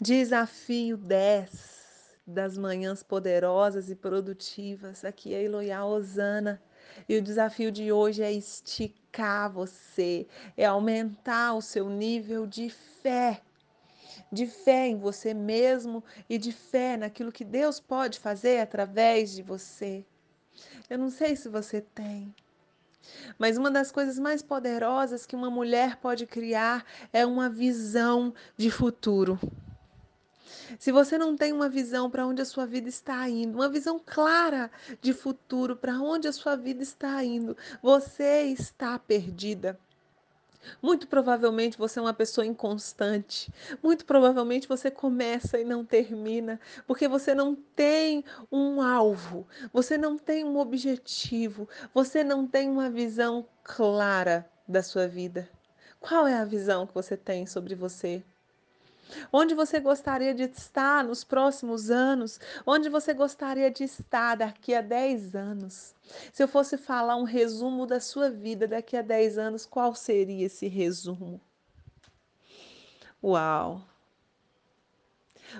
[0.00, 5.04] Desafio 10 das manhãs poderosas e produtivas.
[5.06, 6.62] Aqui é Eloia Osana.
[7.08, 13.40] E o desafio de hoje é esticar você, é aumentar o seu nível de fé.
[14.30, 19.42] De fé em você mesmo e de fé naquilo que Deus pode fazer através de
[19.42, 20.04] você.
[20.90, 22.34] Eu não sei se você tem,
[23.38, 28.70] mas uma das coisas mais poderosas que uma mulher pode criar é uma visão de
[28.70, 29.38] futuro.
[30.78, 34.00] Se você não tem uma visão para onde a sua vida está indo, uma visão
[34.04, 39.78] clara de futuro para onde a sua vida está indo, você está perdida.
[40.82, 43.52] Muito provavelmente você é uma pessoa inconstante.
[43.82, 50.18] Muito provavelmente você começa e não termina, porque você não tem um alvo, você não
[50.18, 55.48] tem um objetivo, você não tem uma visão clara da sua vida.
[56.00, 58.22] Qual é a visão que você tem sobre você?
[59.32, 62.40] Onde você gostaria de estar nos próximos anos?
[62.66, 65.94] Onde você gostaria de estar daqui a 10 anos?
[66.32, 70.46] Se eu fosse falar um resumo da sua vida daqui a 10 anos, qual seria
[70.46, 71.40] esse resumo?
[73.22, 73.82] Uau!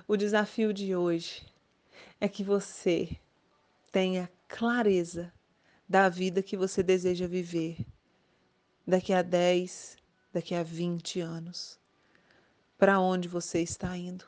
[0.07, 1.47] O desafio de hoje
[2.21, 3.17] é que você
[3.93, 5.33] tenha clareza
[5.89, 7.87] da vida que você deseja viver
[8.87, 9.97] daqui a 10,
[10.33, 11.79] daqui a 20 anos.
[12.79, 14.27] Para onde você está indo?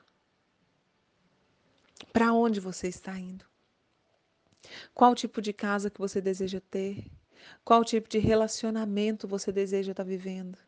[2.12, 3.44] Para onde você está indo?
[4.94, 7.04] Qual tipo de casa que você deseja ter?
[7.62, 10.58] Qual tipo de relacionamento você deseja estar vivendo?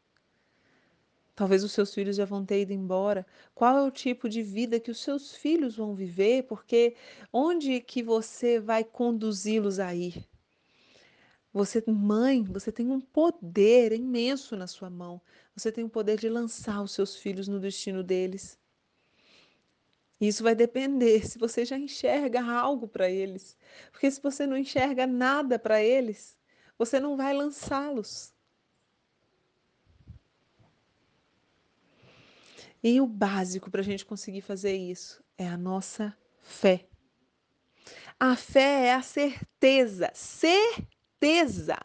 [1.35, 3.27] Talvez os seus filhos já vão ter ido embora.
[3.55, 6.43] Qual é o tipo de vida que os seus filhos vão viver?
[6.43, 6.95] Porque
[7.33, 10.29] onde que você vai conduzi-los a ir?
[11.53, 15.21] Você, mãe, você tem um poder imenso na sua mão.
[15.55, 18.59] Você tem o poder de lançar os seus filhos no destino deles.
[20.21, 23.57] Isso vai depender se você já enxerga algo para eles.
[23.91, 26.39] Porque se você não enxerga nada para eles,
[26.79, 28.33] você não vai lançá-los.
[32.83, 36.87] E o básico para a gente conseguir fazer isso é a nossa fé.
[38.19, 41.77] A fé é a certeza, certeza certeza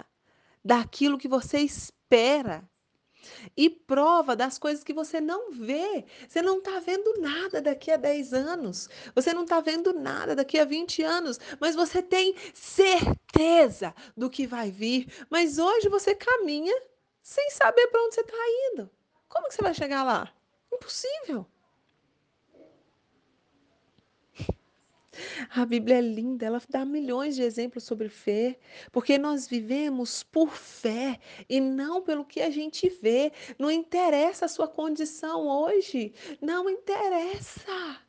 [0.63, 2.63] daquilo que você espera
[3.57, 6.05] e prova das coisas que você não vê.
[6.27, 10.57] Você não está vendo nada daqui a 10 anos, você não está vendo nada daqui
[10.57, 15.11] a 20 anos, mas você tem certeza do que vai vir.
[15.29, 16.75] Mas hoje você caminha
[17.21, 18.37] sem saber para onde você está
[18.71, 18.89] indo.
[19.27, 20.31] Como que você vai chegar lá?
[20.71, 21.45] Impossível.
[25.49, 28.57] A Bíblia é linda, ela dá milhões de exemplos sobre fé,
[28.91, 33.31] porque nós vivemos por fé e não pelo que a gente vê.
[33.57, 38.04] Não interessa a sua condição hoje, não interessa.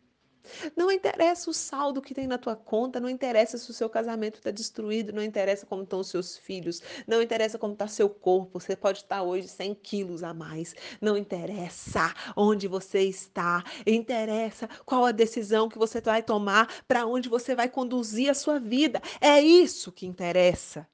[0.76, 4.36] Não interessa o saldo que tem na tua conta, não interessa se o seu casamento
[4.36, 8.60] está destruído, não interessa como estão os seus filhos, não interessa como está seu corpo.
[8.60, 15.04] Você pode estar hoje 100 quilos a mais, não interessa onde você está, interessa qual
[15.04, 19.00] a decisão que você vai tomar, para onde você vai conduzir a sua vida.
[19.20, 20.86] É isso que interessa.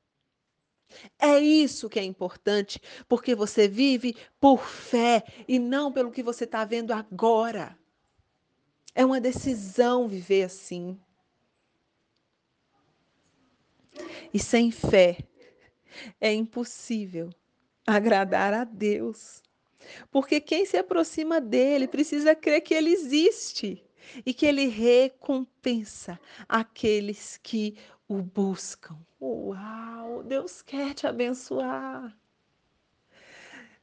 [1.19, 6.45] É isso que é importante, porque você vive por fé e não pelo que você
[6.45, 7.79] está vendo agora.
[8.94, 10.98] É uma decisão viver assim.
[14.32, 15.19] E sem fé
[16.20, 17.30] é impossível
[17.86, 19.42] agradar a Deus.
[20.10, 23.84] Porque quem se aproxima dele precisa crer que ele existe
[24.25, 27.76] e que ele recompensa aqueles que
[28.09, 28.98] o buscam.
[29.20, 30.22] Uau!
[30.22, 32.16] Deus quer te abençoar.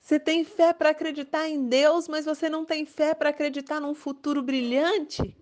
[0.09, 3.93] Você tem fé para acreditar em Deus, mas você não tem fé para acreditar num
[3.93, 5.37] futuro brilhante?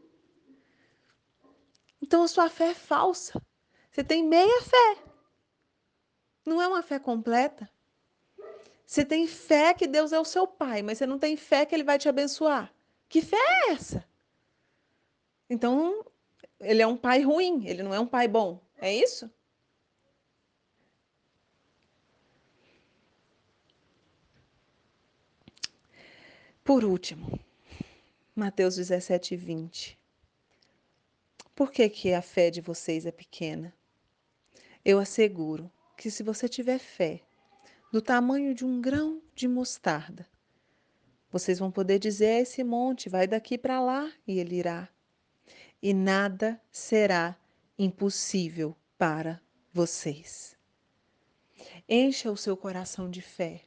[2.01, 3.41] Então a sua fé é falsa.
[3.89, 4.97] Você tem meia fé.
[6.45, 7.69] Não é uma fé completa.
[8.85, 11.73] Você tem fé que Deus é o seu pai, mas você não tem fé que
[11.73, 12.69] ele vai te abençoar.
[13.07, 14.05] Que fé é essa?
[15.49, 16.05] Então,
[16.59, 18.61] ele é um pai ruim, ele não é um pai bom.
[18.75, 19.31] É isso?
[26.67, 27.40] Por último,
[28.35, 29.97] Mateus 17, 20.
[31.55, 33.73] Por que, que a fé de vocês é pequena?
[34.84, 37.22] Eu asseguro que se você tiver fé
[37.90, 40.28] do tamanho de um grão de mostarda,
[41.31, 44.90] vocês vão poder dizer a esse monte: vai daqui para lá, e ele irá.
[45.81, 47.37] E nada será
[47.79, 49.40] impossível para
[49.72, 50.58] vocês.
[51.87, 53.61] Encha o seu coração de fé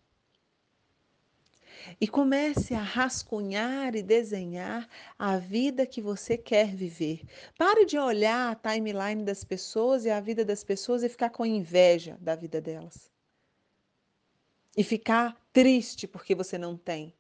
[2.01, 4.89] e comece a rascunhar e desenhar
[5.19, 7.23] a vida que você quer viver.
[7.57, 11.47] Pare de olhar a timeline das pessoas e a vida das pessoas e ficar com
[11.47, 13.11] inveja da vida delas.
[14.77, 17.15] E ficar triste porque você não tem.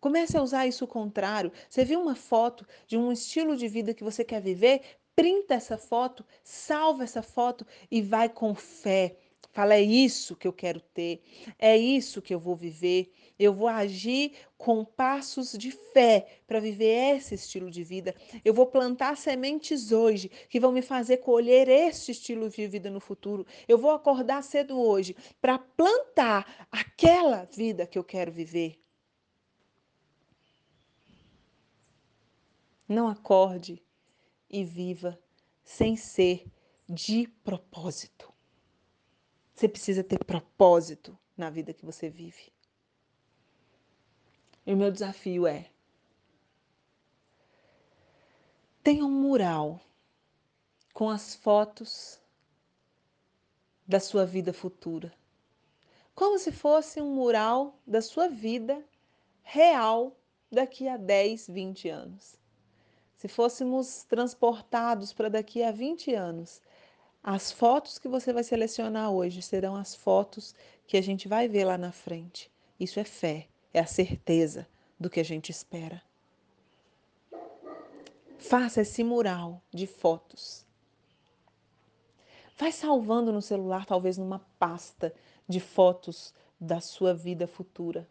[0.00, 1.52] Comece a usar isso o contrário.
[1.70, 4.82] Você viu uma foto de um estilo de vida que você quer viver?
[5.14, 9.16] Printa essa foto, salva essa foto e vai com fé.
[9.50, 11.22] Fala, é isso que eu quero ter,
[11.58, 13.12] é isso que eu vou viver.
[13.38, 18.14] Eu vou agir com passos de fé para viver esse estilo de vida.
[18.44, 23.00] Eu vou plantar sementes hoje que vão me fazer colher este estilo de vida no
[23.00, 23.46] futuro.
[23.66, 28.80] Eu vou acordar cedo hoje para plantar aquela vida que eu quero viver.
[32.88, 33.82] Não acorde
[34.48, 35.18] e viva
[35.64, 36.44] sem ser
[36.88, 38.31] de propósito.
[39.62, 42.52] Você precisa ter propósito na vida que você vive.
[44.66, 45.70] E o meu desafio é:
[48.82, 49.80] tenha um mural
[50.92, 52.20] com as fotos
[53.86, 55.14] da sua vida futura.
[56.12, 58.84] Como se fosse um mural da sua vida
[59.44, 60.16] real
[60.50, 62.34] daqui a 10, 20 anos.
[63.16, 66.60] Se fôssemos transportados para daqui a 20 anos,
[67.22, 70.54] as fotos que você vai selecionar hoje serão as fotos
[70.86, 72.50] que a gente vai ver lá na frente.
[72.80, 74.66] Isso é fé, é a certeza
[74.98, 76.02] do que a gente espera.
[78.38, 80.66] Faça esse mural de fotos.
[82.58, 85.14] Vai salvando no celular, talvez numa pasta
[85.48, 88.08] de fotos da sua vida futura.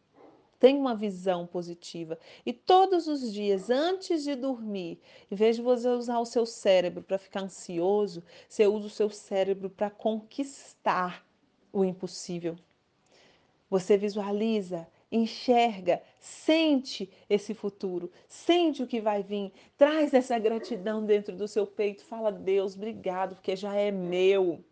[0.61, 2.19] Tenha uma visão positiva.
[2.45, 4.99] E todos os dias, antes de dormir,
[5.31, 9.09] em vez de você usar o seu cérebro para ficar ansioso, você usa o seu
[9.09, 11.25] cérebro para conquistar
[11.73, 12.55] o impossível.
[13.71, 21.35] Você visualiza, enxerga, sente esse futuro, sente o que vai vir, traz essa gratidão dentro
[21.35, 24.63] do seu peito, fala: Deus, obrigado, porque já é meu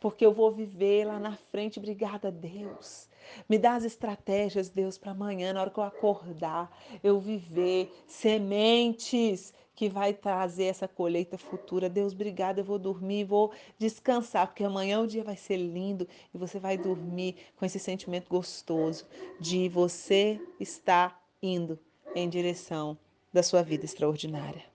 [0.00, 1.78] porque eu vou viver lá na frente.
[1.78, 3.09] Obrigada, Deus.
[3.48, 6.70] Me dá as estratégias, Deus, para amanhã, na hora que eu acordar,
[7.02, 11.88] eu viver sementes que vai trazer essa colheita futura.
[11.88, 12.60] Deus, obrigada.
[12.60, 16.76] Eu vou dormir, vou descansar, porque amanhã o dia vai ser lindo e você vai
[16.76, 19.06] dormir com esse sentimento gostoso
[19.40, 21.78] de você estar indo
[22.14, 22.98] em direção
[23.32, 24.64] da sua vida extraordinária.